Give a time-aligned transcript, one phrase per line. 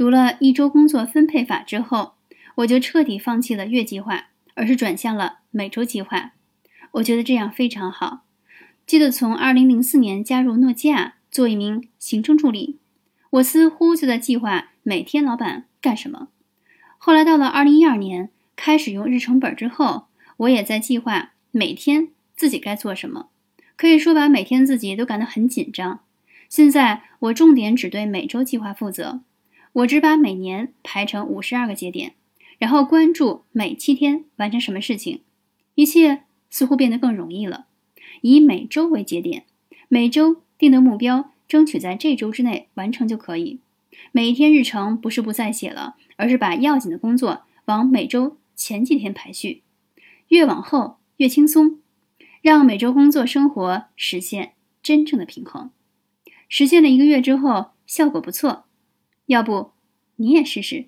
[0.00, 2.14] 读了一周工作分配法之后，
[2.54, 6.32] 我就彻底放弃了月计划，而是转向了每周计划。
[6.92, 8.20] 我觉得这样非常好。
[8.86, 12.78] 记得从2004年加入诺基亚做一名行政助理，
[13.28, 16.28] 我似乎就在计划每天老板干什么。
[16.96, 20.06] 后来到了2012年，开始用日程本之后，
[20.38, 23.28] 我也在计划每天自己该做什么。
[23.76, 26.00] 可以说把每天自己都感到很紧张。
[26.48, 29.20] 现在我重点只对每周计划负责。
[29.72, 32.14] 我只把每年排成五十二个节点，
[32.58, 35.22] 然后关注每七天完成什么事情，
[35.74, 37.66] 一切似乎变得更容易了。
[38.22, 39.44] 以每周为节点，
[39.88, 43.60] 每周定的目标争取在这周之内完成就可以。
[44.12, 49.62] 每一天日程不是不再写了，而是把要紧的工作往每周前几天排序，
[50.28, 51.78] 越往后越轻松，
[52.42, 54.52] 让每周工作生活实现
[54.82, 55.70] 真正的平衡。
[56.48, 58.64] 实现了一个月之后，效果不错。
[59.30, 59.70] 要不，
[60.16, 60.86] 你也试试。